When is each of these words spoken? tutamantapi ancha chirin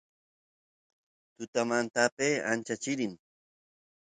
tutamantapi 1.35 2.29
ancha 2.51 2.75
chirin 2.81 3.13